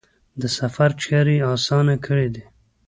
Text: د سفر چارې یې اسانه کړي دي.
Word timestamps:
د 0.41 0.43
سفر 0.57 0.89
چارې 1.03 1.35
یې 1.39 1.45
اسانه 1.53 1.95
کړي 2.05 2.27
دي. 2.35 2.43